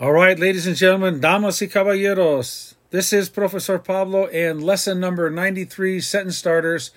All 0.00 0.12
right, 0.12 0.38
ladies 0.38 0.68
and 0.68 0.76
gentlemen, 0.76 1.18
damas 1.18 1.60
y 1.60 1.66
caballeros, 1.66 2.76
this 2.90 3.12
is 3.12 3.28
Professor 3.28 3.80
Pablo 3.80 4.26
and 4.28 4.62
lesson 4.62 5.00
number 5.00 5.28
93 5.28 6.00
sentence 6.00 6.36
starters. 6.36 6.92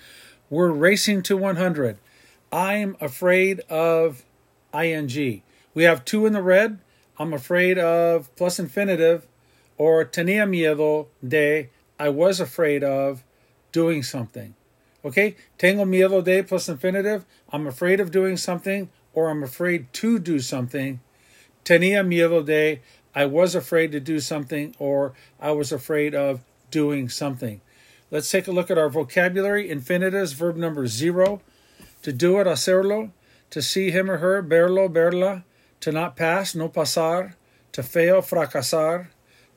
We're 0.48 0.70
racing 0.70 1.22
to 1.22 1.36
100. 1.36 1.98
I'm 2.52 2.96
afraid 3.00 3.58
of 3.68 4.22
ing. 4.72 5.42
We 5.74 5.82
have 5.82 6.04
two 6.04 6.26
in 6.26 6.32
the 6.32 6.44
red. 6.44 6.78
I'm 7.18 7.32
afraid 7.32 7.76
of 7.76 8.32
plus 8.36 8.60
infinitive 8.60 9.26
or 9.76 10.04
tenía 10.04 10.48
miedo 10.48 11.08
de 11.26 11.70
I 11.98 12.08
was 12.08 12.38
afraid 12.38 12.84
of 12.84 13.24
doing 13.72 14.04
something. 14.04 14.54
Okay? 15.04 15.34
Tengo 15.58 15.84
miedo 15.84 16.22
de 16.22 16.44
plus 16.44 16.68
infinitive. 16.68 17.26
I'm 17.52 17.66
afraid 17.66 17.98
of 17.98 18.12
doing 18.12 18.36
something 18.36 18.90
or 19.12 19.28
I'm 19.28 19.42
afraid 19.42 19.92
to 19.94 20.20
do 20.20 20.38
something. 20.38 21.00
Tenía 21.64 22.06
miedo 22.06 22.44
de 22.44 22.80
I 23.14 23.26
was 23.26 23.54
afraid 23.54 23.92
to 23.92 24.00
do 24.00 24.20
something 24.20 24.74
or 24.78 25.12
I 25.40 25.52
was 25.52 25.70
afraid 25.70 26.14
of 26.14 26.40
doing 26.70 27.08
something. 27.08 27.60
Let's 28.10 28.30
take 28.30 28.46
a 28.46 28.52
look 28.52 28.70
at 28.70 28.78
our 28.78 28.88
vocabulary. 28.88 29.70
Infinitives, 29.70 30.32
verb 30.32 30.56
number 30.56 30.86
zero. 30.86 31.40
To 32.02 32.12
do 32.12 32.38
it, 32.40 32.46
hacerlo. 32.46 33.10
To 33.50 33.62
see 33.62 33.90
him 33.90 34.10
or 34.10 34.18
her, 34.18 34.42
verlo, 34.42 34.88
verla. 34.88 35.44
To 35.80 35.92
not 35.92 36.16
pass, 36.16 36.54
no 36.54 36.68
pasar. 36.68 37.34
To 37.72 37.82
fail, 37.82 38.20
fracasar. 38.20 39.08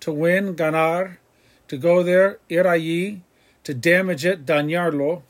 To 0.01 0.11
win, 0.11 0.53
ganar. 0.53 1.19
To 1.67 1.77
go 1.77 2.03
there, 2.03 2.39
ir 2.49 2.63
allí. 2.63 3.21
To 3.63 3.73
damage 3.73 4.25
it, 4.25 4.45
dañarlo. 4.45 5.23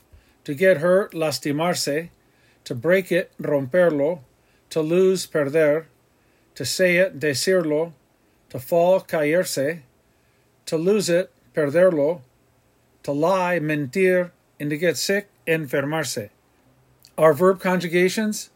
To 0.44 0.54
get 0.54 0.78
hurt, 0.78 1.12
lastimarse. 1.12 2.10
To 2.64 2.74
break 2.74 3.10
it, 3.10 3.32
romperlo. 3.40 4.20
To 4.70 4.82
lose, 4.82 5.26
perder. 5.26 5.86
To 6.56 6.64
say 6.64 6.96
it, 6.96 7.20
decirlo 7.20 7.92
to 8.50 8.58
fall, 8.58 9.00
caerse, 9.00 9.80
to 10.66 10.76
lose 10.76 11.08
it, 11.08 11.30
perderlo, 11.54 12.20
to 13.02 13.12
lie, 13.12 13.58
mentir, 13.58 14.30
and 14.58 14.70
to 14.70 14.76
get 14.76 14.96
sick, 14.96 15.28
enfermarse. 15.46 16.30
Our 17.18 17.32
verb 17.32 17.60
conjugations 17.60 18.50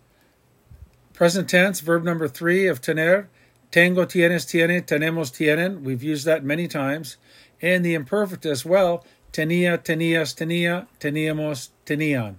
present 1.12 1.48
tense, 1.50 1.80
verb 1.80 2.02
number 2.02 2.28
three 2.28 2.66
of 2.66 2.80
tener, 2.80 3.28
tengo, 3.70 4.04
tienes, 4.04 4.46
tiene, 4.46 4.80
tenemos, 4.80 5.30
tienen. 5.30 5.82
We've 5.82 6.02
used 6.02 6.24
that 6.24 6.44
many 6.44 6.66
times. 6.66 7.16
And 7.62 7.84
the 7.84 7.94
imperfect 7.94 8.46
as 8.46 8.64
well, 8.64 9.04
tenía, 9.32 9.78
tenías, 9.78 10.34
tenía, 10.34 10.86
teníamos, 10.98 11.68
tenían. 11.84 12.36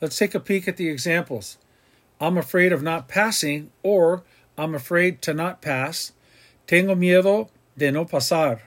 Let's 0.00 0.18
take 0.18 0.34
a 0.34 0.40
peek 0.40 0.68
at 0.68 0.76
the 0.76 0.88
examples. 0.88 1.58
I'm 2.20 2.38
afraid 2.38 2.72
of 2.72 2.82
not 2.82 3.08
passing, 3.08 3.70
or 3.82 4.22
I'm 4.58 4.74
afraid 4.74 5.20
to 5.22 5.34
not 5.34 5.60
pass. 5.60 6.12
Tengo 6.66 6.94
miedo 6.94 7.48
de 7.76 7.90
no 7.90 8.04
pasar. 8.04 8.60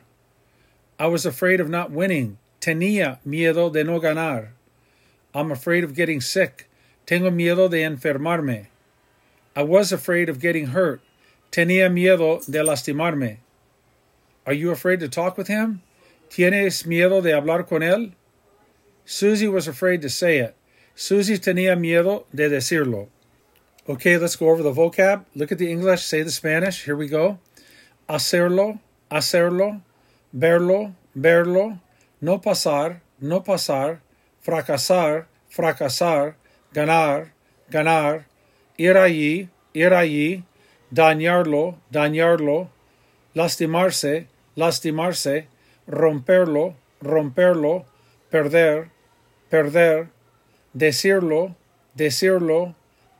I 1.00 1.08
was 1.08 1.26
afraid 1.26 1.60
of 1.60 1.70
not 1.70 1.92
winning. 1.92 2.38
Tenía 2.62 3.20
miedo 3.26 3.72
de 3.72 3.84
no 3.84 4.00
ganar. 4.00 4.50
I'm 5.34 5.52
afraid 5.52 5.84
of 5.84 5.96
getting 5.96 6.22
sick. 6.22 6.70
Tengo 7.06 7.32
miedo 7.32 7.70
de 7.70 7.82
enfermarme. 7.84 8.68
I 9.56 9.64
was 9.64 9.92
afraid 9.92 10.30
of 10.30 10.40
getting 10.40 10.68
hurt. 10.68 11.02
Tenía 11.52 11.90
miedo 11.90 12.46
de 12.46 12.60
lastimarme. 12.60 13.38
Are 14.46 14.54
you 14.54 14.72
afraid 14.72 15.00
to 15.00 15.10
talk 15.10 15.38
with 15.38 15.48
him? 15.48 15.82
¿Tienes 16.30 16.86
miedo 16.86 17.24
de 17.24 17.32
hablar 17.32 17.68
con 17.68 17.82
él? 17.82 18.14
Susie 19.06 19.48
was 19.48 19.68
afraid 19.68 20.02
to 20.04 20.10
say 20.10 20.38
it. 20.38 20.56
Susie 20.94 21.38
tenía 21.38 21.76
miedo 21.76 22.26
de 22.34 22.48
decirlo. 22.50 23.08
Okay, 23.90 24.20
let's 24.20 24.36
go 24.36 24.52
over 24.52 24.62
the 24.62 24.72
vocab. 24.72 25.26
Look 25.34 25.52
at 25.52 25.58
the 25.58 25.72
English, 25.72 26.04
say 26.04 26.22
the 26.22 26.30
Spanish. 26.30 26.86
Here 26.86 26.96
we 26.96 27.08
go. 27.08 27.40
hacerlo, 28.08 28.80
hacerlo, 29.10 29.82
verlo, 30.32 30.94
verlo, 31.16 31.82
no 32.22 32.40
pasar, 32.40 33.02
no 33.20 33.42
pasar, 33.42 34.02
fracasar, 34.46 35.26
fracasar, 35.50 36.36
ganar, 36.72 37.34
ganar, 37.72 38.28
ir 38.78 38.96
allí, 38.96 39.50
ir 39.74 39.92
allí, 39.92 40.44
dañarlo, 40.92 41.80
dañarlo, 41.90 42.70
lastimarse, 43.34 44.28
lastimarse, 44.56 45.48
romperlo, 45.88 46.76
romperlo, 47.02 47.86
perder, 48.30 48.92
perder, 49.50 50.10
decirlo, 50.74 51.56
decirlo, 51.96 52.76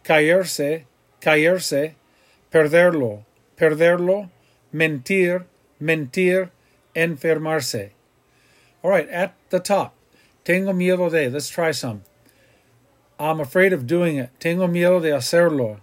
caerse, 0.10 0.86
caerse, 1.22 1.94
perderlo, 2.52 3.26
perderlo, 3.56 4.32
mentir, 4.74 5.46
mentir, 5.80 6.50
enfermarse. 6.96 7.92
All 8.82 8.90
right, 8.90 9.08
at 9.10 9.36
the 9.52 9.60
top, 9.60 9.94
tengo 10.44 10.74
miedo 10.74 11.12
de. 11.12 11.30
Let's 11.30 11.50
try 11.50 11.70
some. 11.70 12.02
I'm 13.20 13.40
afraid 13.40 13.72
of 13.72 13.86
doing 13.86 14.18
it. 14.18 14.32
Tengo 14.40 14.68
miedo 14.68 15.00
de 15.00 15.10
hacerlo. 15.10 15.80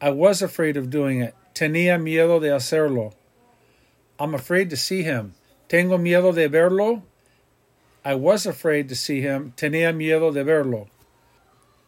I 0.00 0.08
was 0.08 0.40
afraid 0.40 0.78
of 0.78 0.88
doing 0.88 1.20
it. 1.20 1.34
Tenía 1.54 2.00
miedo 2.00 2.40
de 2.40 2.48
hacerlo. 2.48 3.12
I'm 4.18 4.34
afraid 4.34 4.70
to 4.70 4.76
see 4.76 5.02
him. 5.02 5.34
Tengo 5.68 5.98
miedo 5.98 6.34
de 6.34 6.48
verlo. 6.48 7.02
I 8.06 8.14
was 8.14 8.46
afraid 8.46 8.88
to 8.88 8.94
see 8.94 9.20
him. 9.20 9.52
Tenía 9.54 9.94
miedo 9.94 10.32
de 10.32 10.44
verlo. 10.44 10.88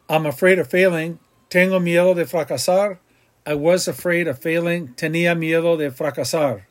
I'm 0.07 0.27
afraid 0.27 0.59
of 0.59 0.69
failing. 0.69 1.17
Tengo 1.53 1.79
miedo 1.79 2.15
de 2.15 2.25
fracasar. 2.25 2.97
I 3.45 3.53
was 3.53 3.87
afraid 3.87 4.27
of 4.27 4.39
failing. 4.39 4.95
Tenía 4.95 5.37
miedo 5.37 5.77
de 5.77 5.91
fracasar. 5.91 6.63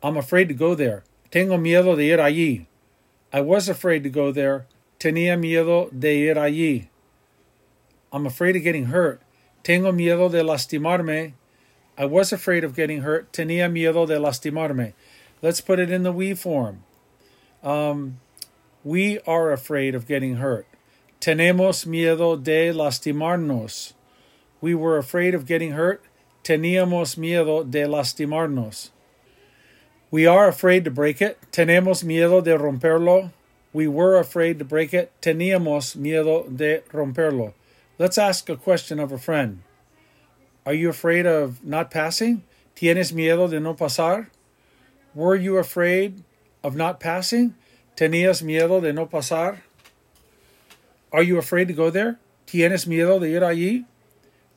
I'm 0.00 0.16
afraid 0.16 0.46
to 0.46 0.54
go 0.54 0.76
there. 0.76 1.02
Tengo 1.32 1.58
miedo 1.58 1.96
de 1.96 2.04
ir 2.04 2.18
allí. 2.18 2.66
I 3.32 3.40
was 3.40 3.68
afraid 3.68 4.04
to 4.04 4.08
go 4.08 4.30
there. 4.30 4.66
Tenía 5.00 5.36
miedo 5.36 5.90
de 5.90 6.28
ir 6.28 6.36
allí. 6.36 6.86
I'm 8.12 8.24
afraid 8.24 8.54
of 8.54 8.62
getting 8.62 8.84
hurt. 8.84 9.20
Tengo 9.64 9.90
miedo 9.90 10.30
de 10.30 10.44
lastimarme. 10.44 11.32
I 11.98 12.04
was 12.04 12.32
afraid 12.32 12.62
of 12.62 12.76
getting 12.76 13.00
hurt. 13.00 13.32
Tenía 13.32 13.68
miedo 13.68 14.06
de 14.06 14.20
lastimarme. 14.20 14.92
Let's 15.42 15.60
put 15.60 15.80
it 15.80 15.90
in 15.90 16.04
the 16.04 16.12
we 16.12 16.34
form. 16.34 16.84
Um, 17.64 18.20
we 18.84 19.18
are 19.26 19.50
afraid 19.50 19.96
of 19.96 20.06
getting 20.06 20.36
hurt. 20.36 20.68
Tenemos 21.26 21.88
miedo 21.88 22.40
de 22.40 22.72
lastimarnos. 22.72 23.94
We 24.60 24.76
were 24.76 24.96
afraid 24.96 25.34
of 25.34 25.44
getting 25.44 25.72
hurt. 25.72 26.04
Teníamos 26.44 27.18
miedo 27.18 27.68
de 27.68 27.84
lastimarnos. 27.88 28.90
We 30.12 30.24
are 30.24 30.46
afraid 30.46 30.84
to 30.84 30.92
break 30.92 31.20
it. 31.20 31.36
Tenemos 31.50 32.04
miedo 32.04 32.44
de 32.44 32.56
romperlo. 32.56 33.32
We 33.72 33.88
were 33.88 34.16
afraid 34.16 34.60
to 34.60 34.64
break 34.64 34.94
it. 34.94 35.10
Teníamos 35.20 35.96
miedo 35.96 36.46
de 36.56 36.84
romperlo. 36.92 37.54
Let's 37.98 38.18
ask 38.18 38.48
a 38.48 38.56
question 38.56 39.00
of 39.00 39.10
a 39.10 39.18
friend. 39.18 39.64
Are 40.64 40.74
you 40.74 40.88
afraid 40.90 41.26
of 41.26 41.64
not 41.64 41.90
passing? 41.90 42.44
¿Tienes 42.76 43.12
miedo 43.12 43.50
de 43.50 43.58
no 43.58 43.74
pasar? 43.74 44.28
Were 45.12 45.34
you 45.34 45.56
afraid 45.56 46.22
of 46.62 46.76
not 46.76 47.00
passing? 47.00 47.56
¿Tenías 47.96 48.44
miedo 48.44 48.80
de 48.80 48.92
no 48.92 49.06
pasar? 49.06 49.62
Are 51.12 51.22
you 51.22 51.38
afraid 51.38 51.68
to 51.68 51.74
go 51.74 51.90
there? 51.90 52.18
¿Tienes 52.46 52.86
miedo 52.86 53.20
de 53.20 53.30
ir 53.30 53.40
allí? 53.40 53.84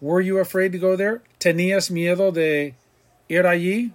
Were 0.02 0.22
you 0.22 0.40
afraid 0.40 0.72
to 0.72 0.78
go 0.78 0.96
there? 0.96 1.22
¿Tenías 1.40 1.92
miedo 1.92 2.34
de 2.34 2.76
ir 3.30 3.44
allí? 3.44 3.92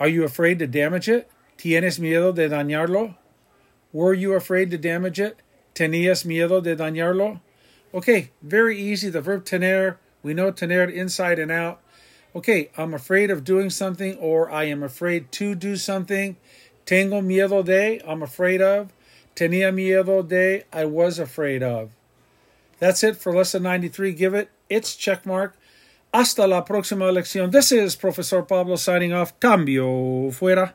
Are 0.00 0.08
you 0.08 0.24
afraid 0.24 0.58
to 0.60 0.66
damage 0.66 1.08
it? 1.08 1.28
¿Tienes 1.56 1.98
miedo 1.98 2.34
de 2.34 2.48
dañarlo? 2.48 3.16
Were 3.92 4.14
you 4.14 4.34
afraid 4.34 4.70
to 4.70 4.78
damage 4.78 5.18
it? 5.18 5.42
¿Tenías 5.74 6.24
miedo 6.24 6.62
de 6.62 6.76
dañarlo? 6.76 7.40
Okay, 7.92 8.30
very 8.42 8.78
easy. 8.78 9.10
The 9.10 9.20
verb 9.20 9.44
tener, 9.44 9.98
we 10.22 10.34
know 10.34 10.50
tener 10.50 10.84
inside 10.84 11.38
and 11.38 11.50
out. 11.50 11.80
Okay, 12.36 12.70
I'm 12.76 12.94
afraid 12.94 13.30
of 13.30 13.42
doing 13.42 13.70
something 13.70 14.16
or 14.18 14.50
I 14.50 14.64
am 14.64 14.82
afraid 14.82 15.32
to 15.32 15.54
do 15.54 15.76
something. 15.76 16.36
Tengo 16.84 17.20
miedo 17.20 17.64
de, 17.64 18.00
I'm 18.06 18.22
afraid 18.22 18.62
of. 18.62 18.92
Tenía 19.38 19.70
miedo 19.72 20.26
de, 20.26 20.66
I 20.72 20.84
was 20.84 21.20
afraid 21.20 21.62
of. 21.62 21.90
That's 22.80 23.04
it 23.04 23.16
for 23.16 23.32
lesson 23.32 23.62
93. 23.62 24.12
Give 24.12 24.34
it 24.34 24.50
its 24.68 24.96
check 24.96 25.24
mark. 25.24 25.54
Hasta 26.12 26.48
la 26.48 26.64
próxima 26.64 27.04
lección. 27.12 27.52
This 27.52 27.70
is 27.70 27.94
Professor 27.94 28.42
Pablo 28.42 28.74
signing 28.74 29.12
off. 29.12 29.38
Cambio 29.38 30.32
fuera. 30.32 30.74